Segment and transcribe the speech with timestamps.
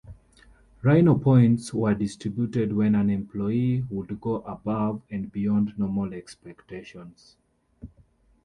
[0.81, 7.35] "Rhino Points" were distributed when an employee would go above and beyond normal expectations.